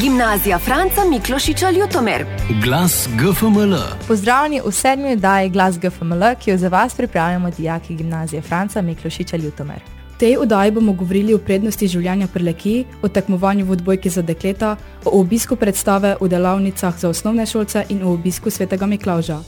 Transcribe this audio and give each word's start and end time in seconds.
Gimnazija 0.00 0.58
Franca 0.58 1.04
Miklošiča 1.04 1.70
Ljutomer. 1.70 2.24
Glas 2.64 3.08
GFML. 3.18 3.74
Pozdravljeni 4.08 4.60
v 4.64 4.72
sedmi 4.72 5.12
oddaji 5.12 5.48
Glas 5.48 5.78
GFML, 5.78 6.24
ki 6.40 6.50
jo 6.50 6.56
za 6.56 6.68
vas 6.68 6.94
pripravljamo 6.94 7.50
dijaki 7.50 7.94
Gimnazije 7.94 8.42
Franca 8.42 8.82
Miklošiča 8.82 9.36
Ljutomer. 9.36 9.76
V 10.14 10.18
tej 10.18 10.36
oddaji 10.36 10.70
bomo 10.70 10.92
govorili 10.92 11.34
o 11.34 11.38
prednosti 11.38 11.88
življenja 11.88 12.26
preleki, 12.32 12.84
o 13.02 13.08
tekmovanju 13.08 13.66
v 13.66 13.70
odbojki 13.76 14.08
za 14.08 14.22
dekleta, 14.22 14.76
o 15.04 15.20
obisku 15.20 15.56
predstave 15.56 16.16
v 16.20 16.28
delavnicah 16.28 16.96
za 16.98 17.08
osnovne 17.08 17.46
šolce 17.46 17.84
in 17.88 18.02
o 18.02 18.12
obisku 18.12 18.50
svetega 18.50 18.86
Miklauža. 18.86 19.42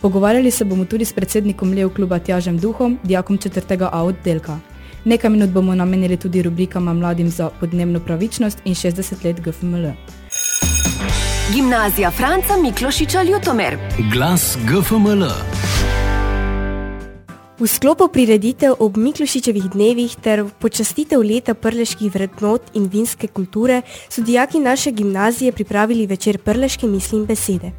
Pogovarjali 0.00 0.50
se 0.50 0.64
bomo 0.64 0.84
tudi 0.84 1.04
s 1.04 1.12
predsednikom 1.12 1.74
Lev 1.74 1.90
kluba 1.90 2.18
Tjažem 2.18 2.58
Duhom, 2.58 2.98
dijakom 3.02 3.38
četrtega 3.38 3.90
A 3.92 4.02
oddelka. 4.02 4.58
Nekaj 5.06 5.30
minut 5.30 5.50
bomo 5.50 5.74
namenili 5.74 6.16
tudi 6.16 6.42
rubrikama 6.42 6.92
Mladim 6.94 7.28
za 7.30 7.50
podnebno 7.60 8.00
pravičnost 8.00 8.58
in 8.64 8.74
60 8.74 9.24
let 9.24 9.40
GFML. 9.40 9.86
Gimnazija 11.54 12.10
Franca 12.10 12.56
Miklošiča 12.62 13.22
Ljutomer. 13.22 13.78
Glas 14.12 14.58
GFML. 14.64 15.24
V 17.58 17.66
sklopu 17.66 18.08
prireditev 18.12 18.74
ob 18.78 18.96
Miklošičevih 18.96 19.70
dnevih 19.72 20.16
ter 20.22 20.44
počastitev 20.58 21.22
leta 21.22 21.54
prleških 21.54 22.14
vrednot 22.14 22.62
in 22.74 22.90
vinske 22.92 23.26
kulture 23.26 23.82
so 24.08 24.22
dijaki 24.22 24.58
naše 24.58 24.90
gimnazije 24.90 25.52
pripravili 25.52 26.06
večer 26.06 26.38
prleške 26.38 26.86
misli 26.86 27.18
in 27.18 27.26
besede. 27.26 27.72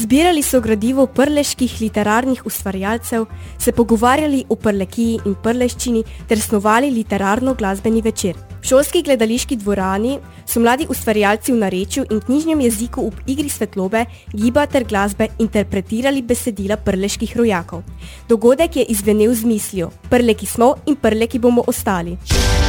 Zbirali 0.00 0.40
so 0.42 0.60
gradivo 0.64 1.04
prleških 1.06 1.72
literarnih 1.80 2.46
ustvarjalcev, 2.46 3.26
se 3.58 3.72
pogovarjali 3.72 4.44
o 4.48 4.56
prlekiji 4.56 5.18
in 5.28 5.34
prleščini 5.42 6.00
ter 6.28 6.40
snovali 6.40 6.88
literarno-glasbeni 6.94 8.00
večer. 8.00 8.38
V 8.62 8.68
šolski 8.70 9.02
gledališki 9.02 9.58
dvorani 9.60 10.14
so 10.46 10.60
mladi 10.60 10.86
ustvarjalci 10.88 11.52
v 11.52 11.60
narečju 11.60 12.06
in 12.10 12.24
knjižnem 12.24 12.64
jeziku 12.64 13.10
v 13.10 13.28
igri 13.34 13.52
svetlobe, 13.52 14.06
giba 14.32 14.64
ter 14.66 14.88
glasbe 14.88 15.28
interpretirali 15.38 16.22
besedila 16.22 16.80
prleških 16.80 17.36
rojakov. 17.36 17.84
Dogodek 18.28 18.76
je 18.76 18.88
izvenel 18.88 19.34
z 19.34 19.44
mislijo: 19.44 19.90
Prleki 20.08 20.46
smo 20.46 20.74
in 20.86 20.96
prleki 20.96 21.38
bomo 21.38 21.64
ostali. 21.66 22.16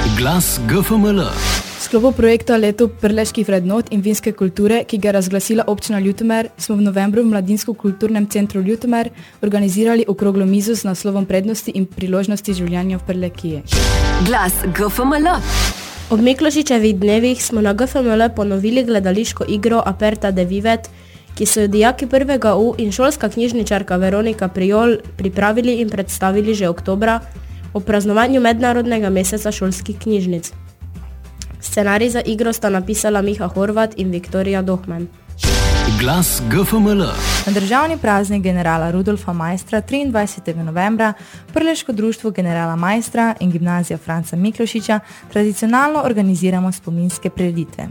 Glas 0.01 0.59
GFML. 0.65 1.21
sklopu 1.79 2.11
projekta 2.11 2.57
Leto 2.57 2.87
prleških 2.87 3.45
vrednot 3.47 3.91
in 3.93 4.01
vinske 4.01 4.31
kulture, 4.33 4.83
ki 4.83 4.97
ga 4.97 5.07
je 5.07 5.11
razglasila 5.11 5.63
občina 5.67 5.99
Ljutomer, 5.99 6.47
smo 6.57 6.75
v 6.75 6.81
novembru 6.81 7.21
v 7.21 7.29
Mladinsko-kulturnem 7.29 8.25
centru 8.29 8.61
Ljutomer 8.61 9.09
organizirali 9.41 10.05
okroglo 10.07 10.45
mizo 10.45 10.75
z 10.75 10.87
naslovom 10.89 11.25
prednosti 11.25 11.71
in 11.75 11.85
priložnosti 11.85 12.53
življenja 12.53 12.97
v 12.97 13.05
Prlekiji. 13.07 13.61
Glas 14.25 14.53
GFML. 14.73 15.37
Ob 16.09 16.19
Miklošičevih 16.19 16.97
dnevih 16.97 17.43
smo 17.43 17.61
na 17.61 17.73
GFML 17.73 18.31
ponovili 18.35 18.83
gledališko 18.83 19.45
igro 19.49 19.83
Aperta 19.85 20.31
de 20.31 20.45
Vivet, 20.45 20.89
ki 21.37 21.45
so 21.45 21.61
jo 21.61 21.67
dijaki 21.67 22.07
prvega 22.07 22.55
U 22.57 22.73
in 22.77 22.91
šolska 22.91 23.29
knjižničarka 23.29 24.01
Veronika 24.01 24.47
Prijol 24.47 24.97
pripravili 25.17 25.77
in 25.81 25.89
predstavili 25.89 26.55
že 26.55 26.69
oktobra 26.69 27.21
ob 27.73 27.83
praznovanju 27.83 28.41
Mednarodnega 28.41 29.09
meseca 29.09 29.51
šolskih 29.51 29.99
knjižnic. 29.99 30.51
Scenarij 31.61 32.09
za 32.09 32.21
igro 32.25 32.53
sta 32.53 32.69
napisala 32.69 33.21
Miha 33.21 33.47
Horvat 33.47 33.93
in 33.97 34.11
Viktorija 34.11 34.61
Dohmen. 34.61 35.07
Glas 35.99 36.41
GFML. 36.49 37.03
Na 37.45 37.53
državni 37.53 37.97
praznik 37.97 38.43
generala 38.43 38.91
Rudolfa 38.91 39.33
Majstra 39.33 39.81
23. 39.81 40.63
novembra 40.63 41.13
Prleško 41.53 41.91
društvo 41.91 42.31
generala 42.31 42.75
Majstra 42.75 43.35
in 43.39 43.51
gimnazija 43.51 43.97
Franca 43.97 44.35
Miklošiča 44.35 44.99
tradicionalno 45.31 46.01
organiziramo 46.03 46.71
spominske 46.71 47.29
prireditve. 47.29 47.87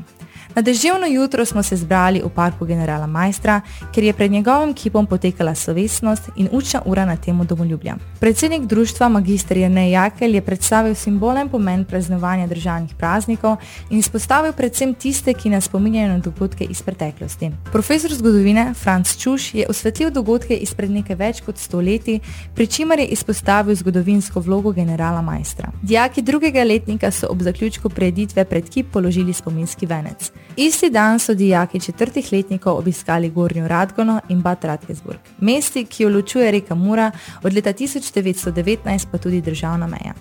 Na 0.55 0.62
deževno 0.62 1.06
jutro 1.06 1.45
smo 1.45 1.62
se 1.62 1.77
zbrali 1.77 2.23
v 2.25 2.29
parku 2.29 2.67
generala 2.67 3.07
Majstra, 3.07 3.61
ker 3.95 4.05
je 4.05 4.13
pred 4.13 4.30
njegovim 4.30 4.74
kipom 4.74 5.07
potekala 5.07 5.55
slovesnost 5.55 6.30
in 6.36 6.48
učna 6.52 6.83
ura 6.86 7.05
na 7.05 7.17
temo 7.17 7.45
domoljubja. 7.45 7.97
Predsednik 8.20 8.63
društva 8.63 9.08
magistr 9.08 9.57
Jernej 9.57 9.91
Jakelj 9.91 10.35
je 10.35 10.42
predstavil 10.42 10.95
simbolen 10.95 11.48
pomen 11.48 11.85
praznovanja 11.85 12.47
državnih 12.47 12.95
praznikov 12.95 13.57
in 13.91 13.98
izpostavil 13.98 14.52
predvsem 14.52 14.95
tiste, 14.95 15.35
ki 15.35 15.51
nas 15.51 15.64
spominjajo 15.64 16.08
na 16.08 16.19
dogodke 16.19 16.64
iz 16.64 16.83
preteklosti. 16.83 17.51
Profesor 17.73 18.14
zgodovine 18.14 18.74
Franz 18.74 19.17
Čuš 19.17 19.55
je 19.55 19.67
osvetlil 19.69 20.11
dogodke 20.11 20.55
izpred 20.55 20.91
nekaj 20.91 21.17
več 21.17 21.41
kot 21.47 21.58
sto 21.58 21.80
leti, 21.80 22.20
pri 22.55 22.67
čimer 22.67 22.98
je 22.98 23.07
izpostavil 23.07 23.74
zgodovinsko 23.74 24.41
vlogo 24.41 24.73
generala 24.73 25.23
Majstra. 25.23 25.70
Dijaki 25.83 26.23
drugega 26.23 26.64
letnika 26.64 27.11
so 27.11 27.27
ob 27.30 27.42
zaključku 27.42 27.89
preditve 27.89 28.45
pred 28.45 28.69
kip 28.70 28.91
položili 28.92 29.33
spominski 29.33 29.86
venec. 29.86 30.33
Isti 30.56 30.90
dan 30.90 31.18
so 31.18 31.34
dijaki 31.34 31.80
četrtih 31.80 32.33
letnikov 32.33 32.78
obiskali 32.78 33.30
Gornjo 33.30 33.68
Radgono 33.68 34.20
in 34.28 34.40
Bad 34.42 34.64
Radkesburg, 34.64 35.18
mesti, 35.39 35.84
ki 35.84 36.02
jo 36.02 36.08
ločuje 36.08 36.51
reka 36.51 36.74
Mura, 36.74 37.11
od 37.42 37.55
leta 37.55 37.73
1919 37.73 39.06
pa 39.12 39.18
tudi 39.18 39.40
državna 39.40 39.86
meja. 39.86 40.14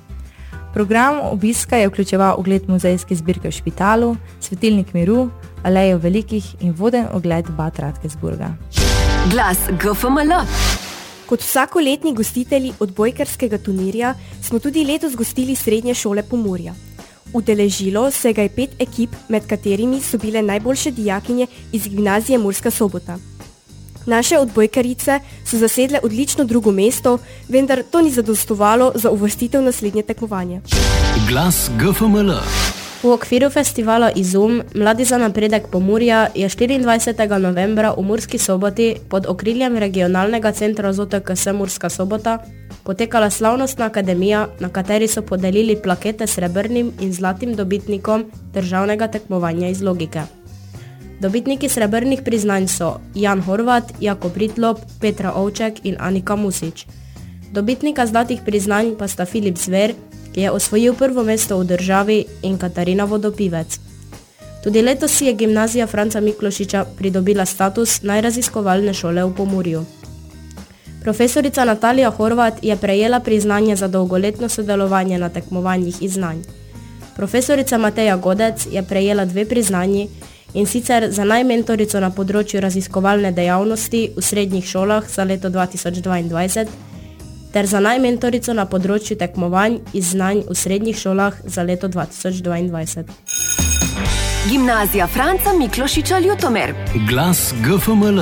Program 0.74 1.20
obiska 1.32 1.78
je 1.78 1.88
vključeval 1.88 2.36
ogled 2.38 2.70
muzejske 2.70 3.16
zbirke 3.16 3.48
v 3.48 3.52
špitalu, 3.52 4.16
svetilnik 4.40 4.94
miru, 4.94 5.30
alejo 5.64 5.98
velikih 5.98 6.56
in 6.60 6.74
voden 6.78 7.08
ogled 7.14 7.50
Bad 7.58 7.80
Radkesburga. 7.80 8.54
Glas 9.32 9.58
GFML. 9.82 10.34
Kot 11.26 11.42
vsakoletni 11.42 12.14
gostitelji 12.14 12.74
odbojkarskega 12.80 13.58
turnirja 13.58 14.14
smo 14.42 14.60
tudi 14.60 14.86
letos 14.86 15.16
gostili 15.16 15.56
srednje 15.56 15.94
šole 15.94 16.24
Pomorja. 16.24 16.74
Udeležilo 17.34 18.12
se 18.12 18.34
ga 18.34 18.42
je 18.42 18.50
pet 18.50 18.70
ekip, 18.80 19.10
med 19.30 19.48
katerimi 19.48 20.02
so 20.02 20.18
bile 20.18 20.42
najboljše 20.42 20.92
dijakinje 20.92 21.48
iz 21.72 21.88
gimnazije 21.88 22.38
Murska 22.38 22.72
sobota. 22.72 23.18
Naše 24.06 24.38
odbojkarice 24.38 25.20
so 25.46 25.58
zasedle 25.58 26.00
odlično 26.04 26.44
drugo 26.44 26.72
mesto, 26.72 27.18
vendar 27.50 27.84
to 27.92 28.02
ni 28.02 28.12
zadostovalo 28.12 28.92
za 28.96 29.10
uvrstitev 29.10 29.62
naslednje 29.62 30.02
tekmovanje. 30.02 30.62
Glas 31.30 31.70
GFML. 31.78 32.79
V 33.00 33.08
okviru 33.16 33.48
festivala 33.48 34.12
Izum 34.12 34.60
Mladi 34.76 35.06
za 35.08 35.18
napredek 35.18 35.72
Pomurja 35.72 36.28
je 36.36 36.50
24. 36.50 37.40
novembra 37.40 37.94
v 37.96 38.04
Murski 38.04 38.38
soboti 38.38 38.96
pod 39.10 39.24
okriljem 39.24 39.78
regionalnega 39.78 40.52
centra 40.52 40.92
ZOTKS 40.94 41.48
Murska 41.56 41.90
sobota 41.90 42.44
potekala 42.84 43.30
slavnostna 43.30 43.86
akademija, 43.86 44.48
na 44.60 44.70
kateri 44.70 45.08
so 45.08 45.22
podelili 45.22 45.80
plakete 45.80 46.28
srebrnim 46.28 46.92
in 47.00 47.14
zlatim 47.14 47.56
dobitnikom 47.56 48.26
državnega 48.54 49.08
tekmovanja 49.08 49.70
iz 49.70 49.82
logike. 49.82 50.22
Dobitniki 51.22 51.70
srebrnih 51.70 52.20
priznanj 52.26 52.68
so 52.68 53.00
Jan 53.16 53.42
Horvat, 53.42 53.94
Jakob 54.00 54.38
Ritlop, 54.38 54.80
Petra 55.00 55.32
Ovček 55.34 55.86
in 55.86 55.96
Anika 56.00 56.36
Musič. 56.36 56.86
Dobitnika 57.52 58.06
zlatih 58.06 58.42
priznanj 58.46 58.96
pa 59.00 59.08
sta 59.08 59.26
Filip 59.26 59.58
Zver, 59.58 59.96
ki 60.34 60.42
je 60.42 60.52
osvojil 60.52 60.94
prvo 60.94 61.24
mesto 61.24 61.58
v 61.60 61.66
državi, 61.66 62.26
in 62.42 62.58
Katarina 62.58 63.06
Vodopivec. 63.06 63.80
Tudi 64.64 64.82
letos 64.82 65.12
si 65.12 65.26
je 65.26 65.34
gimnazija 65.34 65.88
Franca 65.88 66.20
Miklošiča 66.20 66.86
pridobila 66.98 67.46
status 67.46 68.02
najraziskovalne 68.02 68.94
šole 68.94 69.24
v 69.24 69.36
Pomurju. 69.36 69.86
Profesorica 71.02 71.66
Natalija 71.66 72.12
Horvat 72.12 72.54
je 72.62 72.76
prejela 72.76 73.20
priznanje 73.20 73.76
za 73.76 73.88
dolgoletno 73.88 74.50
sodelovanje 74.50 75.18
na 75.18 75.30
tekmovanjih 75.30 76.02
iz 76.02 76.14
znanj. 76.14 76.42
Profesorica 77.16 77.78
Mateja 77.78 78.18
Godec 78.18 78.68
je 78.72 78.84
prejela 78.84 79.26
dve 79.26 79.46
priznanji 79.46 80.10
in 80.54 80.66
sicer 80.66 81.12
za 81.12 81.24
najmentorico 81.24 82.00
na 82.00 82.10
področju 82.12 82.62
raziskovalne 82.62 83.32
dejavnosti 83.32 84.12
v 84.16 84.22
srednjih 84.22 84.66
šolah 84.66 85.10
za 85.10 85.24
leto 85.24 85.50
2022 85.50 86.89
ter 87.54 87.66
za 87.66 87.80
najmentorico 87.80 88.54
na 88.54 88.66
področju 88.70 89.18
tekmovanj 89.18 89.80
iz 89.94 90.12
znanj 90.14 90.46
v 90.50 90.56
srednjih 90.56 90.98
šolah 90.98 91.34
za 91.46 91.64
leto 91.64 91.88
2022. 91.88 93.04
Gimnazija 94.50 95.08
Franca 95.08 95.54
Miklošiča 95.54 96.20
Ljutomer. 96.20 96.74
Glas 97.10 97.54
GFML. 97.66 98.22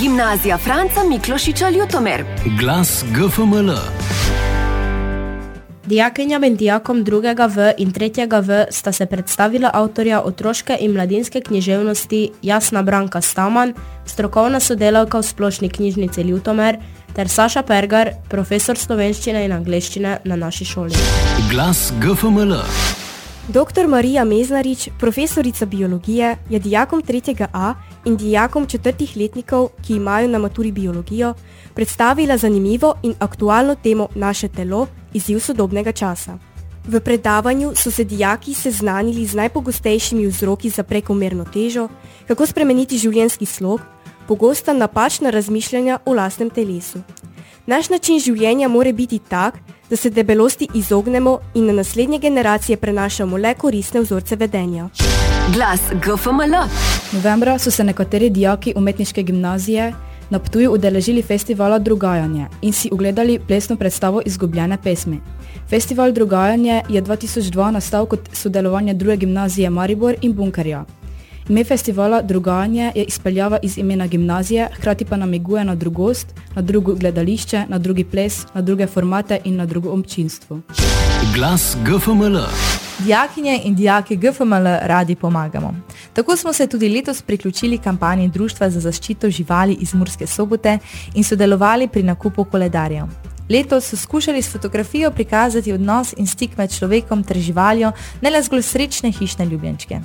Gimnazija 0.00 0.58
Franca 0.58 1.04
Miklošiča 1.04 1.68
Ljutomer. 1.70 2.24
Glas 2.60 3.04
GFML. 3.14 3.97
Dijakinjam 5.88 6.44
in 6.44 6.56
dijakom 6.56 7.04
drugega 7.04 7.46
V 7.46 7.72
in 7.78 7.92
tretjega 7.92 8.40
V 8.40 8.66
sta 8.70 8.92
se 8.92 9.06
predstavila 9.06 9.70
avtorja 9.74 10.20
otroške 10.20 10.76
in 10.80 10.92
mladinske 10.92 11.40
književnosti 11.40 12.30
Jasna 12.42 12.82
Branka 12.82 13.20
Staman, 13.20 13.72
strokovna 14.06 14.60
sodelavka 14.60 15.18
v 15.18 15.22
splošni 15.22 15.68
knjižnici 15.68 16.22
Ljutomer, 16.22 16.76
ter 17.16 17.28
Saša 17.28 17.62
Pergar, 17.62 18.10
profesor 18.28 18.76
slovenščine 18.76 19.46
in 19.46 19.52
angleščine 19.56 20.18
na 20.24 20.36
naši 20.36 20.68
šoli. 20.68 21.00
Glas 21.50 21.88
GFML. 22.04 22.52
Dr. 23.48 23.88
Marija 23.88 24.24
Meznarič, 24.24 24.90
profesorica 25.00 25.66
biologije, 25.66 26.36
je 26.50 26.58
dijakom 26.58 27.02
3. 27.02 27.46
A 27.52 27.74
in 28.04 28.16
dijakom 28.16 28.66
četrtih 28.66 29.16
letnikov, 29.16 29.70
ki 29.86 29.96
imajo 29.96 30.28
na 30.28 30.38
maturi 30.38 30.72
biologijo, 30.72 31.34
predstavila 31.74 32.36
zanimivo 32.36 32.94
in 33.02 33.14
aktualno 33.18 33.74
temo 33.74 34.08
Naše 34.14 34.48
telo 34.48 34.86
izziv 35.12 35.40
sodobnega 35.40 35.92
časa. 35.92 36.38
V 36.88 37.00
predavanju 37.00 37.72
so 37.74 37.90
se 37.90 38.04
dijaki 38.04 38.54
seznanili 38.54 39.26
z 39.26 39.34
najpogostejšimi 39.34 40.26
vzroki 40.26 40.70
za 40.70 40.82
prekomerno 40.82 41.44
težo, 41.44 41.88
kako 42.28 42.46
spremeniti 42.46 42.98
življenjski 42.98 43.46
slog, 43.46 43.80
pogosta 44.28 44.72
napačna 44.72 45.30
razmišljanja 45.30 45.98
o 46.04 46.14
lastnem 46.14 46.50
telesu. 46.50 46.98
Naš 47.66 47.90
način 47.90 48.20
življenja 48.20 48.68
more 48.68 48.92
biti 48.92 49.18
tak, 49.18 49.58
da 49.90 49.96
se 49.96 50.10
debelosti 50.10 50.68
izognemo 50.74 51.38
in 51.54 51.66
na 51.66 51.72
naslednje 51.72 52.18
generacije 52.18 52.76
prenašamo 52.76 53.36
le 53.36 53.54
koristne 53.54 54.00
vzorce 54.00 54.36
vedenja. 54.36 54.88
Glas 55.54 55.80
GFML. 55.92 56.56
Novembra 57.12 57.58
so 57.58 57.70
se 57.70 57.84
nekateri 57.84 58.30
dijaki 58.30 58.72
umetniške 58.76 59.22
gimnazije 59.22 59.92
na 60.30 60.38
Ptuju 60.38 60.72
udeležili 60.72 61.22
festivala 61.22 61.78
Drugajanje 61.78 62.46
in 62.62 62.72
si 62.72 62.88
ugledali 62.92 63.38
plesno 63.46 63.76
predstavo 63.76 64.22
Izgubljene 64.26 64.78
pesmi. 64.82 65.20
Festival 65.68 66.12
Drugajanje 66.12 66.82
je 66.88 67.02
2002 67.02 67.70
nastal 67.70 68.06
kot 68.06 68.20
sodelovanje 68.32 68.94
druge 68.94 69.16
gimnazije 69.16 69.70
Maribor 69.70 70.14
in 70.20 70.32
Bunkerja. 70.32 70.84
Ime 71.48 71.64
festivala 71.64 72.22
Drugajanje 72.22 72.92
je 72.94 73.04
izpeljava 73.04 73.58
iz 73.62 73.78
imena 73.78 74.06
gimnazije, 74.06 74.68
hkrati 74.74 75.04
pa 75.04 75.16
namiguje 75.16 75.64
na 75.64 75.74
drugost, 75.74 76.26
na 76.54 76.62
drugo 76.62 76.94
gledališče, 76.94 77.64
na 77.68 77.78
drugi 77.78 78.04
ples, 78.04 78.46
na 78.54 78.60
druge 78.60 78.86
formate 78.86 79.40
in 79.44 79.56
na 79.56 79.66
drugo 79.66 79.90
občinstvo. 79.90 80.60
Glas 81.34 81.76
GFML. 81.84 82.87
Dijakinje 82.98 83.60
in 83.64 83.74
dijaki 83.74 84.16
GFML 84.16 84.66
radi 84.82 85.14
pomagamo. 85.14 85.74
Tako 86.12 86.36
smo 86.36 86.52
se 86.52 86.66
tudi 86.66 86.88
letos 86.88 87.22
priključili 87.22 87.78
kampanji 87.78 88.28
Društva 88.28 88.70
za 88.70 88.80
zaščito 88.80 89.30
živali 89.30 89.76
iz 89.80 89.94
Murske 89.94 90.26
sobote 90.26 90.78
in 91.14 91.24
sodelovali 91.24 91.88
pri 91.88 92.02
nakupu 92.02 92.44
koledarjev. 92.44 93.06
Letos 93.48 93.84
so 93.84 93.96
skušali 93.96 94.42
s 94.42 94.52
fotografijo 94.52 95.10
prikazati 95.10 95.72
odnos 95.72 96.14
in 96.16 96.26
stik 96.26 96.56
med 96.56 96.70
človekom 96.70 97.22
ter 97.24 97.38
živaljo, 97.38 97.92
ne 98.20 98.30
le 98.30 98.42
zgolj 98.42 98.62
srečne 98.62 99.10
hišne 99.10 99.46
ljubljenčke. 99.46 100.00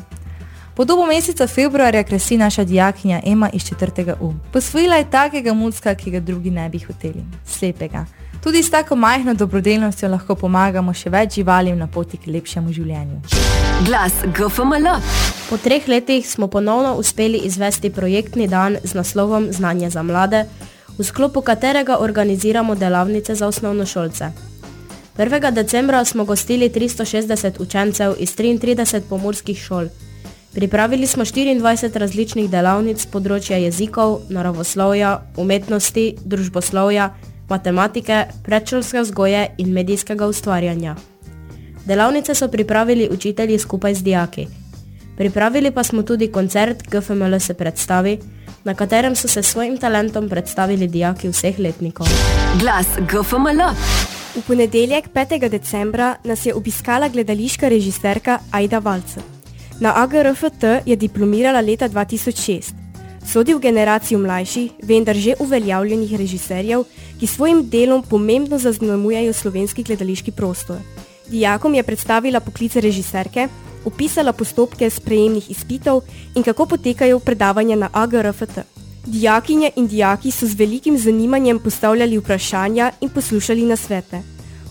Podobo 0.75 1.05
meseca 1.05 1.47
februarja 1.47 2.03
krasi 2.03 2.37
naša 2.37 2.63
dijakinja 2.63 3.21
Ema 3.25 3.49
iz 3.53 3.61
4. 3.61 4.13
U. 4.21 4.33
Posvojila 4.53 4.95
je 4.95 5.09
takega 5.09 5.53
mucka, 5.53 5.95
ki 5.95 6.11
ga 6.11 6.19
drugi 6.19 6.51
ne 6.51 6.69
bi 6.69 6.79
hoteli. 6.79 7.23
Slepega. 7.45 8.05
Tudi 8.43 8.63
s 8.63 8.69
tako 8.69 8.95
majhno 8.95 9.33
dobrodelnostjo 9.33 10.09
lahko 10.09 10.35
pomagamo 10.35 10.91
še 10.93 11.07
več 11.09 11.37
živalim 11.39 11.77
na 11.79 11.85
poti 11.87 12.17
k 12.19 12.27
lepšemu 12.27 12.73
življenju. 12.75 13.21
Glas 13.87 14.17
GFML. 14.35 14.89
Po 15.47 15.59
treh 15.63 15.87
letih 15.87 16.27
smo 16.27 16.49
ponovno 16.51 16.97
uspeli 16.99 17.39
izvesti 17.47 17.89
projektni 17.89 18.49
dan 18.51 18.75
z 18.83 18.99
naslovom 18.99 19.47
Znanje 19.55 19.93
za 19.95 20.03
mlade, 20.03 20.43
v 20.97 21.07
sklopu 21.07 21.41
katerega 21.41 22.01
organiziramo 22.03 22.75
delavnice 22.75 23.35
za 23.35 23.47
osnovnošolce. 23.47 24.31
1. 25.17 25.51
decembra 25.51 26.05
smo 26.05 26.25
gostili 26.25 26.69
360 26.69 27.61
učencev 27.63 28.15
iz 28.19 28.35
33 28.35 29.07
pomorskih 29.09 29.57
šol. 29.57 29.87
Pripravili 30.53 31.07
smo 31.07 31.23
24 31.23 31.97
različnih 31.97 32.49
delavnic 32.51 32.99
z 32.99 33.07
področja 33.07 33.57
jezikov, 33.57 34.19
naravoslovja, 34.29 35.21
umetnosti, 35.37 36.17
družboslovja, 36.25 37.13
matematike, 37.49 38.25
predšolske 38.43 39.01
vzgoje 39.01 39.47
in 39.57 39.73
medijskega 39.73 40.27
ustvarjanja. 40.27 40.95
Delavnice 41.85 42.35
so 42.35 42.47
pripravili 42.47 43.09
učitelji 43.11 43.59
skupaj 43.59 43.95
z 43.95 44.03
dijaki. 44.03 44.47
Pripravili 45.17 45.71
pa 45.71 45.83
smo 45.83 46.03
tudi 46.03 46.31
koncert 46.31 46.83
GFML 46.89 47.39
se 47.39 47.53
predstavi, 47.53 48.19
na 48.63 48.73
katerem 48.73 49.15
so 49.15 49.27
se 49.27 49.43
svojim 49.43 49.77
talentom 49.77 50.29
predstavili 50.29 50.87
dijaki 50.87 51.29
vseh 51.29 51.59
letnikov. 51.59 52.07
Glas 52.59 52.87
GFML. 53.11 53.61
V 54.35 54.41
ponedeljek 54.47 55.09
5. 55.13 55.49
decembra 55.49 56.15
nas 56.23 56.45
je 56.45 56.53
obiskala 56.53 57.07
gledališka 57.07 57.69
režiserka 57.69 58.39
Aida 58.51 58.79
Valce. 58.79 59.21
Na 59.79 59.93
AGRFT 59.95 60.63
je 60.85 60.95
diplomirala 60.95 61.61
leta 61.61 61.89
2006. 61.89 62.82
Sodi 63.25 63.53
v 63.53 63.59
generacijo 63.59 64.19
mlajših, 64.19 64.71
vendar 64.83 65.15
že 65.15 65.35
uveljavljenih 65.39 66.15
režiserjev, 66.19 66.83
ki 67.19 67.27
svojim 67.27 67.63
delom 67.69 68.03
pomembno 68.03 68.59
zaznamujejo 68.59 69.33
slovenski 69.33 69.83
gledališki 69.83 70.31
prostor. 70.31 70.77
Dijakom 71.27 71.73
je 71.73 71.83
predstavila 71.83 72.39
poklice 72.39 72.81
režiserke, 72.81 73.47
opisala 73.85 74.33
postopke 74.33 74.89
sprejemnih 74.89 75.51
izpitov 75.51 76.03
in 76.35 76.43
kako 76.43 76.65
potekajo 76.65 77.19
predavanja 77.19 77.75
na 77.75 77.89
AGRFT. 77.93 78.59
Dijakinje 79.05 79.71
in 79.75 79.87
dijaki 79.87 80.31
so 80.31 80.47
z 80.47 80.55
velikim 80.55 80.97
zanimanjem 80.97 81.59
postavljali 81.59 82.17
vprašanja 82.17 82.91
in 83.01 83.09
poslušali 83.09 83.65
nasvete. 83.65 84.21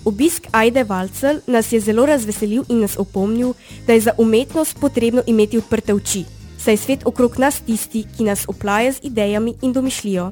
Obisk 0.05 0.47
Ajde 0.51 0.85
Valcel 0.85 1.41
nas 1.47 1.73
je 1.73 1.81
zelo 1.81 2.07
razveselil 2.07 2.65
in 2.69 2.81
nas 2.81 2.97
opomnil, 2.99 3.53
da 3.87 3.93
je 3.93 4.01
za 4.01 4.13
umetnost 4.19 4.77
potrebno 4.81 5.23
imeti 5.27 5.59
odprte 5.59 5.95
oči, 5.95 6.25
saj 6.63 6.73
je 6.73 6.79
svet 6.79 7.01
okrog 7.05 7.39
nas 7.39 7.61
tisti, 7.61 8.05
ki 8.17 8.25
nas 8.25 8.45
oplaja 8.49 8.93
z 8.93 9.01
idejami 9.03 9.55
in 9.63 9.73
domišljijo. 9.73 10.31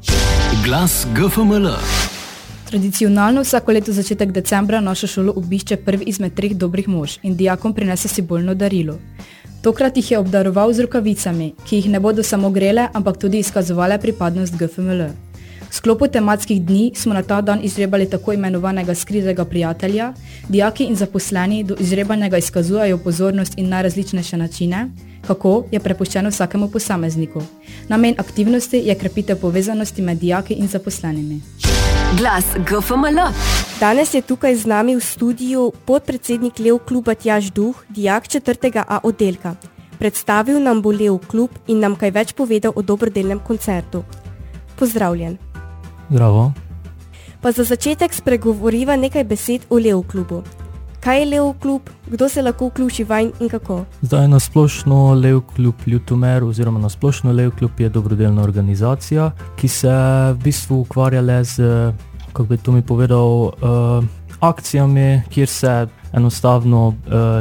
Glas 0.64 1.06
GFML. 1.14 1.66
Tradicionalno 2.68 3.42
vsako 3.42 3.72
leto 3.72 3.92
začetek 3.92 4.32
decembra 4.32 4.80
našo 4.80 5.06
šolo 5.06 5.32
obišče 5.36 5.76
prvi 5.76 6.04
izmed 6.06 6.34
treh 6.34 6.54
dobrih 6.54 6.88
mož 6.88 7.16
in 7.22 7.36
dijakom 7.36 7.74
prinese 7.74 8.08
simbolno 8.08 8.54
darilo. 8.54 8.94
Tokrat 9.62 9.96
jih 9.96 10.10
je 10.10 10.18
obdaroval 10.18 10.72
z 10.72 10.86
rokavicami, 10.86 11.54
ki 11.66 11.76
jih 11.76 11.90
ne 11.90 12.00
bodo 12.00 12.22
samo 12.22 12.50
grele, 12.50 12.86
ampak 12.92 13.18
tudi 13.18 13.38
izkazovale 13.38 13.98
pripadnost 13.98 14.54
GFML. 14.54 15.02
V 15.70 15.74
sklopu 15.74 16.06
tematskih 16.06 16.62
dni 16.62 16.92
smo 16.94 17.14
na 17.14 17.22
ta 17.22 17.40
dan 17.40 17.60
izrebali 17.62 18.10
tako 18.10 18.32
imenovanega 18.32 18.94
skritega 18.94 19.44
prijatelja, 19.44 20.12
dijaki 20.48 20.84
in 20.84 20.96
zaposleni 20.96 21.64
do 21.64 21.76
izrebanega 21.78 22.38
izkazujejo 22.38 22.98
pozornost 22.98 23.58
in 23.58 23.68
najrazličnejše 23.68 24.36
načine, 24.36 24.90
kako 25.30 25.64
je 25.70 25.78
prepuščeno 25.80 26.30
vsakemu 26.32 26.68
posamezniku. 26.74 27.42
Namen 27.88 28.18
aktivnosti 28.18 28.82
je 28.86 28.94
krepitev 28.98 29.38
povezanosti 29.38 30.02
med 30.02 30.18
dijaki 30.18 30.58
in 30.58 30.68
zaposlenimi. 30.68 31.40
Glas 32.18 32.44
GFML. 32.66 33.20
Danes 33.80 34.14
je 34.14 34.22
tukaj 34.26 34.56
z 34.56 34.66
nami 34.66 34.96
v 34.96 35.04
studiu 35.04 35.70
podpredsednik 35.86 36.58
Lev 36.58 36.80
kluba 36.88 37.14
Tjaž 37.14 37.52
Duh, 37.54 37.76
dijak 37.88 38.26
4. 38.26 38.82
A 38.88 38.98
oddelka. 39.02 39.54
Predstavil 39.98 40.58
nam 40.62 40.82
bo 40.82 40.90
Lev 40.90 41.20
klub 41.30 41.54
in 41.68 41.78
nam 41.78 41.94
kaj 41.96 42.10
več 42.10 42.32
povedal 42.34 42.72
o 42.74 42.82
dobrodelnem 42.82 43.38
koncertu. 43.38 44.02
Pozdravljen. 44.78 45.38
Zdravo. 46.10 46.50
Pa 47.40 47.52
za 47.52 47.64
začetek 47.64 48.12
spregovoriva 48.12 48.96
nekaj 48.96 49.25
besed 49.25 49.70
o 49.70 49.78
Lev 49.78 50.02
klubu. 50.10 50.42
Kaj 51.00 51.19
je 51.21 51.26
Lev 51.26 51.52
klub, 51.61 51.83
kdo 52.07 52.28
se 52.28 52.42
lahko 52.42 52.66
vključi 52.66 53.04
vanj 53.04 53.30
in 53.40 53.49
kako? 53.49 53.85
Zdaj 54.02 54.28
na 54.28 54.40
splošno 54.40 55.14
Lev 55.14 55.40
klub 55.57 55.75
Ljutomer 55.87 56.45
oziroma 56.45 56.78
na 56.78 56.88
splošno 56.88 57.33
Lev 57.33 57.50
klub 57.59 57.80
je 57.80 57.88
dobrodelna 57.88 58.42
organizacija, 58.42 59.30
ki 59.57 59.69
se 59.69 59.88
v 59.88 60.37
bistvu 60.45 60.80
ukvarja 60.80 61.21
le 61.21 61.45
z, 61.45 61.62
kako 62.33 62.45
bi 62.45 62.57
to 62.57 62.73
mi 62.73 62.83
povedal, 62.83 63.25
uh, 63.25 64.04
akcijami, 64.40 65.23
kjer 65.30 65.49
se 65.49 65.87
enostavno 66.12 66.88
uh, 66.88 66.95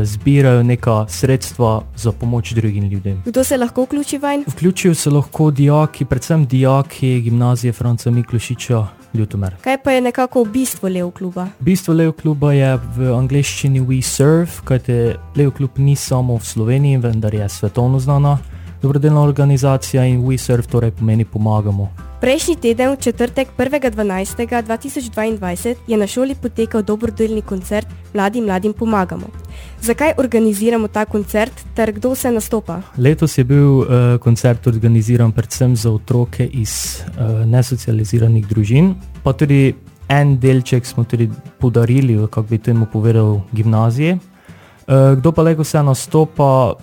zbirajo 0.03 0.63
neka 0.63 1.05
sredstva 1.09 1.81
za 1.95 2.11
pomoč 2.11 2.53
drugim 2.53 2.83
ljudem. 2.89 3.21
Kdo 3.25 3.43
se 3.43 3.57
lahko 3.57 3.83
vključi 3.83 4.17
vanj? 4.17 4.43
Vključijo 4.47 4.95
se 4.95 5.09
lahko 5.09 5.51
dijaki, 5.51 6.05
predvsem 6.05 6.45
dijaki 6.45 7.21
gimnazije 7.21 7.73
Franca 7.73 8.11
Miklošiča 8.11 8.87
Ljutomer. 9.13 9.55
Kaj 9.61 9.77
pa 9.83 9.91
je 9.91 10.01
nekako 10.01 10.43
bistvo 10.43 10.89
Lev 10.89 11.11
kluba? 11.11 11.47
Bistvo 11.59 11.93
Lev 11.93 12.11
kluba 12.11 12.53
je 12.53 12.75
v 12.97 13.13
angleščini 13.15 13.81
We 13.81 14.01
Serve, 14.01 14.61
kajte 14.63 15.15
Lev 15.35 15.51
klub 15.51 15.77
ni 15.77 15.95
samo 15.95 16.37
v 16.37 16.45
Sloveniji, 16.45 16.97
vendar 16.97 17.33
je 17.33 17.49
svetovno 17.49 17.99
znana 17.99 18.37
dobrodelna 18.81 19.21
organizacija 19.21 20.05
in 20.05 20.21
We 20.21 20.37
Serve 20.37 20.67
torej 20.67 20.91
pomeni 20.91 21.25
pomagamo. 21.25 22.08
Prejšnji 22.19 22.55
teden, 22.55 22.91
v 22.91 22.97
četrtek 22.99 23.47
1.12.2022, 23.57 25.75
je 25.87 25.97
na 25.97 26.07
šoli 26.07 26.35
potekal 26.35 26.83
dobrodelni 26.83 27.41
koncert 27.41 27.87
Mladim 28.13 28.45
mladim 28.45 28.73
pomagamo. 28.73 29.27
Zakaj 29.81 30.13
organiziramo 30.17 30.87
ta 30.87 31.05
koncert 31.05 31.53
ter 31.75 31.91
kdo 31.91 32.15
se 32.15 32.31
nastopa? 32.31 32.81
Letos 32.97 33.37
je 33.37 33.43
bil 33.43 33.79
uh, 33.79 33.87
koncert 34.19 34.67
organiziran 34.67 35.31
predvsem 35.31 35.75
za 35.75 35.91
otroke 35.91 36.47
iz 36.47 37.03
uh, 37.07 37.45
nesocializiranih 37.45 38.47
družin, 38.47 38.95
pa 39.23 39.33
tudi 39.33 39.75
en 40.09 40.39
delček 40.39 40.85
smo 40.85 41.03
tudi 41.03 41.29
podarili, 41.59 42.27
kako 42.27 42.47
bi 42.49 42.57
temu 42.57 42.85
povedal, 42.85 43.41
gimnazije. 43.53 44.17
Uh, 44.87 45.17
kdo 45.17 45.31
pa 45.31 45.41
lahko 45.41 45.63
se 45.63 45.83
nastopa? 45.83 46.73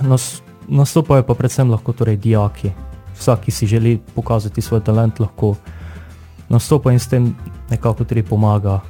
Nas, 0.00 0.42
nastopajo 0.68 1.22
pa 1.22 1.34
predvsem 1.34 1.70
lahko 1.70 1.92
torej 1.92 2.16
dijaki. 2.16 2.70
Vsak, 3.18 3.40
ki 3.44 3.50
si 3.50 3.66
želi 3.66 3.98
pokazati 4.14 4.62
svoj 4.62 4.80
talent, 4.84 5.20
lahko 5.20 5.54
nastopa 6.48 6.92
in 6.92 6.98
s 6.98 7.08
tem 7.08 7.34
nekako 7.70 8.04
tudi 8.04 8.22
pomaga 8.22 8.80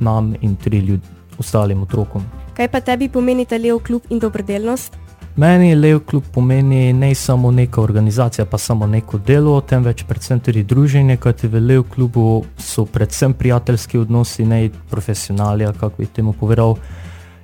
nam 0.00 0.34
in 0.40 0.56
tudi 0.56 0.78
ljud, 0.78 1.00
ostalim 1.38 1.82
otrokom. 1.82 2.24
Kaj 2.56 2.68
pa 2.68 2.80
tebi 2.80 3.08
pomeni 3.08 3.44
ta 3.44 3.56
Lev 3.56 3.78
klub 3.78 4.02
in 4.10 4.18
dobrodelnost? 4.18 4.96
Meni 5.38 5.74
Lev 5.74 6.00
klub 6.00 6.24
pomeni 6.34 6.92
ne 6.92 7.14
samo 7.14 7.50
neka 7.50 7.80
organizacija, 7.80 8.44
pa 8.44 8.58
samo 8.58 8.86
neko 8.86 9.18
delo, 9.18 9.60
temveč 9.60 10.02
predvsem 10.02 10.40
tudi 10.40 10.64
druženje, 10.64 11.16
kajti 11.16 11.48
v 11.48 11.60
Lev 11.60 11.82
klubu 11.94 12.44
so 12.58 12.84
predvsem 12.84 13.34
prijateljski 13.34 13.98
odnosi, 13.98 14.46
ne 14.46 14.70
profesionalni, 14.90 15.66
kako 15.80 15.96
bi 15.98 16.06
temu 16.06 16.32
povedal. 16.32 16.74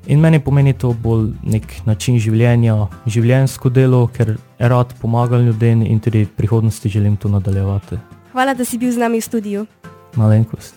In 0.07 0.21
meni 0.21 0.41
pomeni 0.41 0.73
to 0.73 0.93
bolj 0.93 1.31
nek 1.43 1.65
način 1.87 2.19
življenja, 2.21 2.77
življenjsko 3.09 3.71
delo, 3.73 4.05
ker 4.13 4.37
rad 4.59 4.93
pomagam 5.01 5.47
ljudem 5.47 5.83
in 5.83 6.01
tudi 6.01 6.27
v 6.27 6.35
prihodnosti 6.37 6.89
želim 6.93 7.17
to 7.17 7.29
nadaljevati. 7.33 7.99
Hvala, 8.33 8.55
da 8.55 8.65
si 8.69 8.79
bil 8.79 8.93
z 8.93 9.01
nami 9.01 9.23
v 9.23 9.25
studiu. 9.25 9.67
Malenkost. 10.17 10.77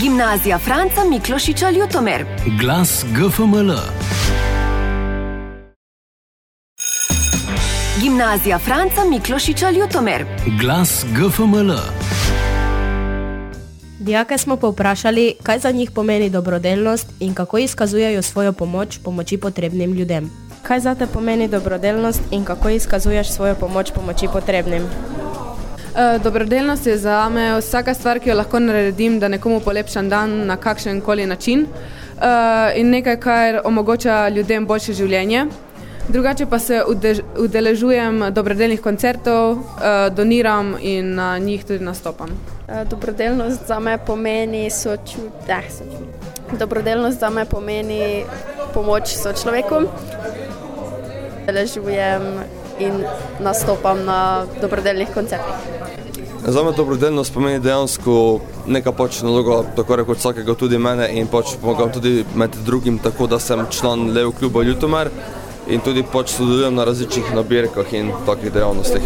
Gimnazija 0.00 0.58
Franca 0.58 1.04
Miklošiča 1.08 1.70
Ljutomer. 1.70 2.26
Glas 2.60 3.04
GFML. 3.16 3.72
Gimnazija 8.02 8.58
Franca 8.58 9.04
Miklošiča 9.10 9.70
Ljutomer. 9.70 10.26
Glas 10.60 11.06
GFML. 11.16 12.03
Dijake 14.04 14.38
smo 14.38 14.56
povprašali, 14.56 15.34
kaj 15.42 15.58
za 15.58 15.70
njih 15.70 15.90
pomeni 15.90 16.30
dobrodelnost 16.30 17.06
in 17.20 17.34
kako 17.34 17.58
izkazujejo 17.58 18.22
svojo 18.22 18.52
pomoč 18.52 18.98
pomoči 19.04 19.36
potrebnim 19.36 19.92
ljudem. 19.92 20.30
Kaj 20.62 20.80
za 20.80 20.94
te 20.94 21.06
pomeni 21.06 21.48
dobrodelnost 21.48 22.20
in 22.30 22.44
kako 22.44 22.68
izkazuješ 22.68 23.30
svojo 23.30 23.54
pomoč 23.54 23.90
pomoči 23.90 24.28
potrebnim? 24.32 24.82
Eh, 24.82 26.18
Dobrodelnost 26.24 26.86
je 26.86 26.98
za 26.98 27.28
me 27.28 27.58
vsaka 27.58 27.94
stvar, 27.94 28.20
ki 28.20 28.28
jo 28.28 28.36
lahko 28.36 28.60
naredim, 28.60 29.20
da 29.20 29.28
nekomu 29.28 29.60
polepšam 29.60 30.08
dan 30.08 30.46
na 30.46 30.56
kakšen 30.56 31.00
koli 31.00 31.26
način 31.26 31.66
eh, 31.66 32.80
in 32.80 32.90
nekaj, 32.90 33.20
kar 33.20 33.60
omogoča 33.64 34.28
ljudem 34.28 34.66
boljše 34.66 34.92
življenje. 34.92 35.46
Drugače 36.08 36.46
pa 36.46 36.58
se 36.58 36.82
udeležujem 37.38 38.24
dobrodelnih 38.30 38.80
koncertov, 38.80 39.52
eh, 39.52 40.10
doniram 40.10 40.76
in 40.80 41.14
na 41.14 41.38
njih 41.38 41.64
tudi 41.64 41.84
nastopam. 41.84 42.53
Eh, 42.68 42.84
Dobrodelnost 42.84 43.66
za 43.66 43.78
me 43.78 43.98
pomeni 43.98 44.70
sočut, 44.70 45.48
eh, 45.48 45.62
sočut. 45.70 46.58
Dobrodelnost 46.58 47.20
za 47.20 47.30
me 47.30 47.44
pomeni 47.44 48.24
pomoč 48.74 49.08
sočloveku. 49.08 49.84
Deležujem 51.46 52.22
in 52.78 53.04
nastopam 53.40 54.04
na 54.04 54.46
dobrodelnih 54.60 55.08
koncertih. 55.14 55.54
Za 56.46 56.62
me 56.62 56.72
dobrodelnost 56.72 57.34
pomeni 57.34 57.60
dejansko 57.60 58.40
neka 58.66 58.92
pač 58.92 59.20
naloga, 59.22 59.62
tako 59.76 59.96
rekoč 59.96 60.18
vsakega 60.18 60.54
tudi 60.54 60.78
mene 60.78 61.08
in 61.12 61.26
pač 61.26 61.56
pomagam 61.60 61.92
tudi 61.92 62.24
med 62.34 62.56
drugim 62.64 62.98
tako, 62.98 63.26
da 63.26 63.38
sem 63.38 63.66
član 63.70 64.10
Lev 64.12 64.32
kluba 64.32 64.62
Ljutomer 64.62 65.10
in 65.66 65.80
tudi 65.80 66.02
pač 66.12 66.34
sodelujem 66.36 66.74
na 66.74 66.84
različnih 66.84 67.34
nabirkah 67.34 67.92
in 67.92 68.12
takih 68.26 68.52
dejavnostih. 68.52 69.02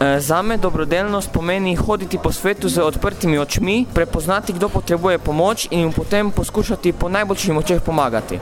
E, 0.00 0.20
Zame 0.20 0.56
dobrodelnost 0.56 1.30
pomeni 1.32 1.76
hoditi 1.76 2.18
po 2.22 2.32
svetu 2.32 2.68
z 2.68 2.82
odprtimi 2.82 3.38
očmi, 3.38 3.86
prepoznati, 3.94 4.52
kdo 4.52 4.68
potrebuje 4.68 5.18
pomoč 5.18 5.68
in 5.70 5.86
mu 5.86 5.92
potem 5.92 6.30
poskušati 6.30 6.92
po 6.92 7.08
najboljših 7.08 7.52
močeh 7.52 7.82
pomagati. 7.82 8.38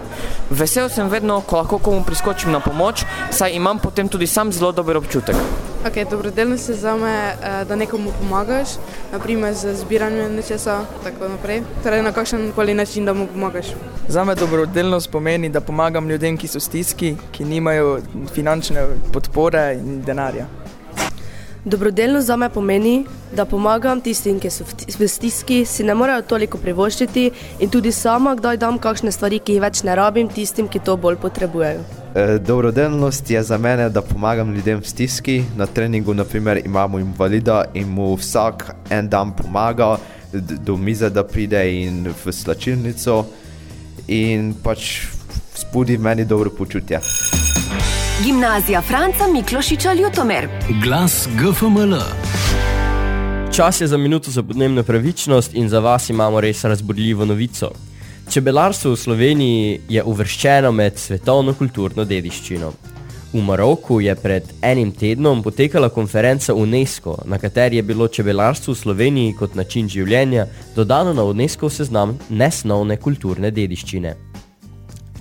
Vesel 0.50 0.88
sem 0.88 1.08
vedno, 1.08 1.40
ko 1.40 1.56
lahko 1.56 1.78
komu 1.78 2.04
priskočim 2.04 2.52
na 2.52 2.60
pomoč, 2.60 3.04
saj 3.30 3.56
imam 3.56 3.78
potem 3.78 4.08
tudi 4.08 4.26
sam 4.26 4.52
zelo 4.52 4.72
dober 4.72 4.96
občutek. 4.96 5.36
Okay, 5.86 6.04
dobrodelnost 6.10 6.68
je 6.68 6.74
za 6.74 6.96
me, 6.96 7.14
eh, 7.14 7.64
da 7.64 7.76
nekomu 7.76 8.10
pomagaš, 8.20 8.68
naprimer 9.12 9.54
z 9.54 9.74
zbiranjem 9.74 10.34
nečesa, 10.34 10.80
tako 11.04 11.28
naprej. 11.28 11.62
Torej 11.82 12.02
na 12.02 12.12
kakšen 12.12 12.52
koli 12.54 12.74
način, 12.74 13.04
da 13.04 13.12
mu 13.12 13.26
pomagaš. 13.26 13.66
Za 14.08 14.24
me 14.24 14.34
dobrodelnost 14.34 15.10
pomeni, 15.10 15.48
da 15.48 15.60
pomagam 15.60 16.08
ljudem, 16.08 16.36
ki 16.36 16.48
so 16.48 16.58
v 16.58 16.62
stiski, 16.62 17.16
ki 17.30 17.44
nimajo 17.44 18.00
finančne 18.34 18.86
podpore 19.12 19.78
in 19.78 20.02
denarja. 20.02 20.46
Dobrodelnost 21.64 22.26
za 22.26 22.36
me 22.36 22.48
pomeni, 22.48 23.04
da 23.32 23.44
pomagam 23.44 24.00
tistim, 24.00 24.40
ki 24.40 24.50
so 24.50 24.64
v 24.98 25.08
stiski, 25.08 25.64
si 25.64 25.84
ne 25.84 25.94
morejo 25.94 26.22
toliko 26.22 26.58
privoščiti 26.58 27.30
in 27.58 27.70
tudi 27.70 27.92
sama 27.92 28.34
kdaj 28.34 28.56
dam 28.56 28.78
kakšne 28.78 29.12
stvari, 29.12 29.38
ki 29.38 29.52
jih 29.52 29.62
več 29.62 29.82
ne 29.82 29.94
rabim, 29.94 30.28
tistim, 30.28 30.68
ki 30.68 30.78
to 30.78 30.96
bolj 30.96 31.16
potrebujejo. 31.16 32.05
Eh, 32.16 32.38
Dobrodelnost 32.38 33.30
je 33.30 33.42
za 33.42 33.58
mene, 33.58 33.88
da 33.88 34.02
pomagam 34.02 34.54
ljudem 34.54 34.78
v 34.80 34.88
stiski. 34.88 35.44
Na 35.56 35.66
treningu 35.66 36.14
naprimer, 36.14 36.60
imamo 36.64 36.98
invalida 36.98 37.64
in 37.74 37.88
mu 37.88 38.14
vsak 38.14 38.74
en 38.90 39.08
dan 39.08 39.36
pomaga, 39.36 39.96
do 40.32 40.76
mize, 40.76 41.10
da 41.10 41.24
pride 41.24 41.82
in 41.82 42.08
v 42.24 42.32
slačilnico 42.32 43.24
in 44.08 44.54
pač 44.62 45.06
spudi 45.54 45.98
meni 45.98 46.24
dobro 46.24 46.50
počutje. 46.50 47.00
Gimnazija 48.24 48.80
Franca 48.82 49.28
Miklošiča 49.32 49.92
Ljutomer. 49.92 50.48
Glas 50.84 51.28
GFML. 51.36 52.00
Čas 53.52 53.80
je 53.80 53.86
za 53.86 53.96
minuto 53.96 54.30
za 54.30 54.42
podnebno 54.42 54.82
pravičnost 54.82 55.54
in 55.54 55.68
za 55.68 55.78
vas 55.78 56.10
imamo 56.10 56.40
res 56.40 56.64
razburljivo 56.64 57.24
novico. 57.24 57.70
Čebelarstvo 58.26 58.90
v 58.90 58.98
Sloveniji 58.98 59.80
je 59.88 60.02
uvrščeno 60.02 60.72
med 60.74 60.98
svetovno 60.98 61.52
kulturno 61.54 62.04
dediščino. 62.04 62.72
V 63.32 63.42
Maroku 63.42 64.00
je 64.02 64.14
pred 64.18 64.48
enim 64.66 64.90
tednom 64.92 65.44
potekala 65.44 65.92
konferenca 65.94 66.54
UNESCO, 66.54 67.20
na 67.30 67.38
kateri 67.38 67.78
je 67.78 67.84
bilo 67.86 68.08
čebelarstvo 68.08 68.74
v 68.74 68.80
Sloveniji 68.82 69.36
kot 69.38 69.54
način 69.54 69.88
življenja 69.88 70.48
dodano 70.74 71.14
na 71.14 71.22
UNESCO 71.22 71.70
seznam 71.70 72.16
nesnovne 72.28 72.98
kulturne 72.98 73.50
dediščine. 73.54 74.16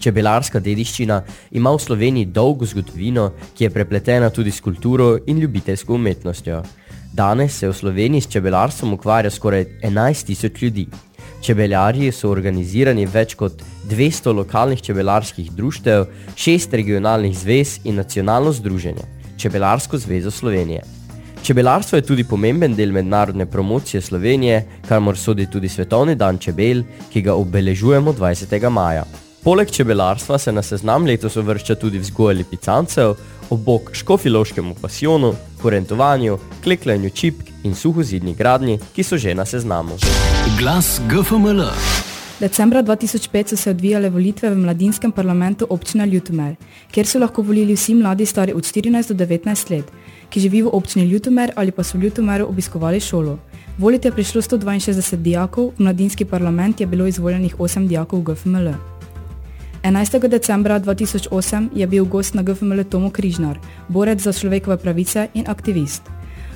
Čebelarska 0.01 0.59
dediščina 0.59 1.21
ima 1.51 1.71
v 1.77 1.85
Sloveniji 1.85 2.33
dolgo 2.33 2.65
zgodovino, 2.65 3.31
ki 3.53 3.67
je 3.67 3.73
prepletena 3.73 4.29
tudi 4.33 4.51
s 4.51 4.61
kulturo 4.65 5.15
in 5.27 5.39
ljubiteljsko 5.39 5.93
umetnostjo. 5.93 6.63
Danes 7.13 7.59
se 7.59 7.69
v 7.69 7.73
Sloveniji 7.73 8.21
s 8.21 8.33
čebelarstvom 8.33 8.97
ukvarja 8.97 9.29
skoraj 9.29 9.65
11 9.83 10.25
tisoč 10.25 10.61
ljudi. 10.61 10.89
Čebeljarji 11.45 12.09
so 12.09 12.31
organizirani 12.33 13.03
več 13.05 13.35
kot 13.37 13.59
200 13.85 14.31
lokalnih 14.33 14.79
čebelarskih 14.81 15.51
društev, 15.53 16.07
6 16.33 16.73
regionalnih 16.73 17.35
zvez 17.37 17.75
in 17.85 17.99
nacionalno 18.01 18.49
združenje, 18.53 19.03
Čebelarsko 19.37 19.99
zvezo 20.01 20.31
Slovenije. 20.31 20.81
Čebelarstvo 21.45 21.99
je 21.99 22.05
tudi 22.07 22.23
pomemben 22.23 22.73
del 22.73 22.95
mednarodne 22.95 23.45
promocije 23.45 24.01
Slovenije, 24.01 24.63
kamor 24.87 25.17
sodi 25.17 25.45
tudi 25.45 25.69
Svetovni 25.69 26.15
dan 26.15 26.41
čebel, 26.41 26.81
ki 27.13 27.21
ga 27.21 27.37
obeležujemo 27.37 28.13
20. 28.13 28.69
maja. 28.69 29.05
Poleg 29.43 29.69
čebelarstva 29.69 30.39
se 30.41 30.51
na 30.51 30.63
seznam 30.65 31.05
letos 31.05 31.35
uvršča 31.37 31.75
tudi 31.75 31.99
vzgoja 32.01 32.39
lipicancev, 32.39 33.13
obok 33.49 33.93
škofiloškemu 33.93 34.75
pasijonu, 34.81 35.33
kurentovanju, 35.61 36.37
klekljanju 36.63 37.09
čipk 37.09 37.49
in 37.63 37.75
suhozidni 37.75 38.33
gradnji, 38.33 38.79
ki 38.95 39.03
so 39.03 39.17
že 39.17 39.35
na 39.35 39.45
seznamu. 39.45 39.97
Glas 40.59 41.01
GFML. 41.09 41.61
Decembra 42.39 42.83
2005 42.83 43.47
so 43.47 43.57
se 43.57 43.69
odvijale 43.69 44.09
volitve 44.09 44.49
v 44.49 44.57
mladinskem 44.57 45.11
parlamentu 45.11 45.67
občine 45.69 46.05
Ljutomer, 46.05 46.55
kjer 46.91 47.07
so 47.07 47.19
lahko 47.19 47.41
volili 47.41 47.75
vsi 47.75 47.95
mladi 47.95 48.25
stari 48.25 48.53
od 48.53 48.63
14 48.63 49.13
do 49.13 49.25
19 49.25 49.71
let, 49.71 49.91
ki 50.29 50.39
živijo 50.39 50.69
v 50.69 50.75
občini 50.75 51.05
Ljutomer 51.05 51.51
ali 51.55 51.71
pa 51.71 51.83
so 51.83 51.97
v 51.97 52.01
Ljutomeru 52.01 52.49
obiskovali 52.49 52.99
šolo. 52.99 53.37
Volite 53.77 54.07
je 54.07 54.11
prišlo 54.11 54.41
162 54.41 55.15
dijakov, 55.15 55.71
v 55.77 55.83
mladinski 55.83 56.25
parlament 56.25 56.81
je 56.81 56.87
bilo 56.87 57.07
izvoljenih 57.07 57.55
8 57.55 57.87
dijakov 57.87 58.21
GFML. 58.21 58.94
11. 59.85 60.27
decembra 60.27 60.79
2008 60.79 61.69
je 61.75 61.87
bil 61.87 62.05
gost 62.05 62.33
na 62.33 62.41
GFML 62.41 62.83
Tomo 62.89 63.09
Križnar, 63.09 63.59
borec 63.87 64.17
za 64.19 64.33
človekove 64.33 64.77
pravice 64.77 65.27
in 65.33 65.45
aktivist. 65.47 66.01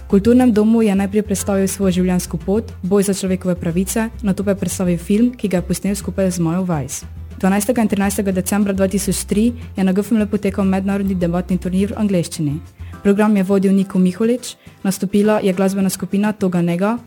V 0.05 0.09
kulturnem 0.09 0.49
domu 0.53 0.81
je 0.81 0.95
najprej 0.95 1.21
predstavil 1.21 1.67
svojo 1.69 1.91
življenjsko 1.91 2.37
pot, 2.41 2.73
boj 2.81 3.05
za 3.05 3.13
človekove 3.13 3.53
pravice, 3.55 4.09
nato 4.25 4.41
pa 4.41 4.57
je 4.57 4.61
predstavil 4.65 4.97
film, 4.97 5.29
ki 5.37 5.45
ga 5.45 5.61
je 5.61 5.67
posnel 5.67 5.93
skupaj 5.93 6.31
z 6.31 6.41
Majo 6.41 6.65
Weiss. 6.65 7.05
12. 7.37 7.77
in 7.77 7.89
13. 7.89 8.31
decembra 8.33 8.73
2003 8.73 9.77
je 9.77 9.83
na 9.83 9.93
GFML 9.93 10.25
potekal 10.25 10.65
mednarodni 10.65 11.13
debatni 11.13 11.61
turnir 11.61 11.93
v 11.93 12.01
angleščini. 12.01 12.57
Program 13.03 13.37
je 13.37 13.43
vodil 13.43 13.77
Niko 13.77 13.99
Miholič, 13.99 14.57
nastopila 14.81 15.37
je 15.43 15.53
glasbena 15.53 15.89
skupina 15.89 16.33
Toga 16.33 16.65
Nega, 16.65 16.97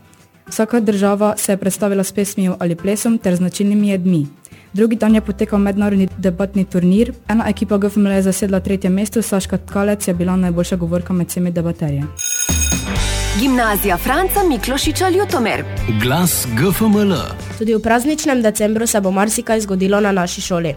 vsaka 0.46 0.80
država 0.80 1.34
se 1.36 1.52
je 1.52 1.56
predstavila 1.58 2.04
s 2.04 2.12
pesmijo 2.12 2.54
ali 2.60 2.78
plesom 2.78 3.18
ter 3.18 3.34
značilnimi 3.34 3.90
jedmi. 3.90 4.41
Drugi 4.72 4.96
dan 4.96 5.14
je 5.14 5.20
potekal 5.20 5.58
mednarodni 5.58 6.08
debatni 6.16 6.64
turnir, 6.64 7.12
ena 7.28 7.44
ekipa 7.48 7.76
GFML 7.78 8.12
je 8.12 8.22
zasedla 8.22 8.60
tretje 8.60 8.90
mesto, 8.90 9.22
Saška 9.22 9.58
Tkalec 9.58 10.08
je 10.08 10.14
bila 10.14 10.36
najboljša 10.36 10.76
govorka 10.76 11.12
med 11.12 11.28
vsemi 11.28 11.50
debaterji. 11.50 12.02
Gimnazija 13.40 13.96
Franca 13.96 14.40
Miklošiča 14.48 15.08
Ljutomer. 15.08 15.64
Glas 16.02 16.46
GFML. 16.56 17.12
Tudi 17.58 17.74
v 17.74 17.82
prazničnem 17.82 18.42
decembru 18.42 18.86
se 18.86 19.00
bo 19.00 19.10
marsikaj 19.10 19.60
zgodilo 19.60 20.00
na 20.00 20.12
naši 20.12 20.40
šoli. 20.40 20.74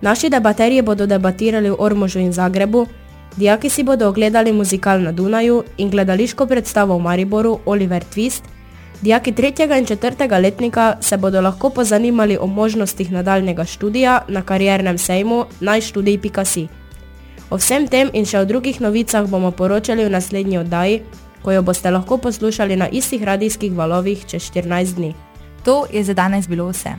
Naši 0.00 0.30
debaterji 0.30 0.82
bodo 0.82 1.06
debatirali 1.06 1.70
v 1.70 1.76
Ormožu 1.78 2.18
in 2.18 2.32
Zagrebu, 2.32 2.86
dijaki 3.36 3.70
si 3.70 3.82
bodo 3.82 4.08
ogledali 4.08 4.52
muzikal 4.52 5.00
na 5.00 5.12
Dunaju 5.12 5.64
in 5.76 5.90
gledališko 5.90 6.46
predstavo 6.46 6.98
v 6.98 7.02
Mariboru 7.02 7.58
Oliver 7.66 8.04
Twist, 8.14 8.42
dijaki 9.02 9.32
tretjega 9.32 9.76
in 9.76 9.86
četrtega 9.86 10.38
letnika 10.38 10.96
se 11.00 11.16
bodo 11.16 11.40
lahko 11.40 11.70
pozanimali 11.70 12.38
o 12.40 12.46
možnostih 12.46 13.12
nadaljnega 13.12 13.64
študija 13.64 14.20
na 14.28 14.42
kariernem 14.42 14.98
sejmu 14.98 15.44
najštudij.si. 15.60 16.68
O 17.50 17.56
vsem 17.56 17.88
tem 17.88 18.10
in 18.12 18.26
še 18.28 18.38
o 18.38 18.44
drugih 18.44 18.80
novicah 18.80 19.28
bomo 19.28 19.50
poročali 19.50 20.04
v 20.04 20.10
naslednji 20.10 20.58
oddaji, 20.58 21.02
ko 21.42 21.52
jo 21.52 21.62
boste 21.62 21.90
lahko 21.90 22.18
poslušali 22.18 22.76
na 22.76 22.88
istih 22.88 23.22
radijskih 23.22 23.72
valovih 23.72 24.26
čez 24.26 24.50
14 24.50 24.94
dni. 24.94 25.14
To 25.64 25.86
je 25.92 26.04
za 26.04 26.14
danes 26.14 26.48
bilo 26.48 26.68
vse. 26.68 26.92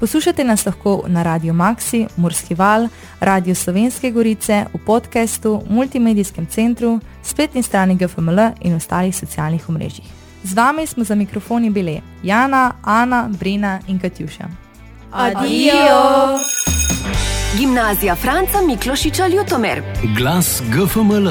Poslušate 0.00 0.44
nas 0.44 0.64
lahko 0.66 1.04
na 1.08 1.22
Radio 1.22 1.52
Maxi, 1.52 2.06
Murski 2.16 2.54
val, 2.54 2.88
Radio 3.20 3.54
Slovenske 3.54 4.10
Gorice, 4.10 4.64
v 4.72 4.78
podkastu, 4.86 5.60
multimedijskem 5.68 6.46
centru, 6.46 7.00
spletni 7.22 7.62
strani 7.62 7.96
GFML 7.96 8.40
in 8.60 8.74
ostalih 8.74 9.16
socialnih 9.16 9.68
omrežjih. 9.68 10.19
Z 10.44 10.54
vami 10.54 10.86
smo 10.86 11.04
za 11.04 11.14
mikrofoni 11.14 11.70
bile 11.70 12.00
Jana, 12.22 12.72
Ana, 12.82 13.28
Brina 13.40 13.80
in 13.88 13.98
Katjuša. 13.98 14.44
Adijo! 15.12 16.38
Gimnazija 17.58 18.16
Franca 18.16 18.58
Miklošiča 18.66 19.26
Ljutomer. 19.26 19.82
Glas 20.16 20.62
GFML. 20.72 21.28